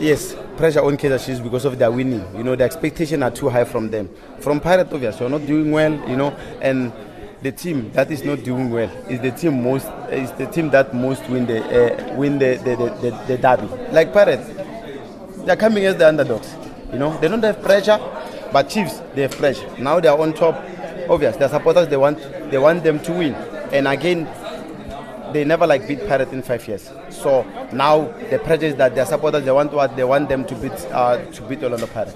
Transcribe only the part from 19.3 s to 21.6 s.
pressure. Now they are on top. Obvious, their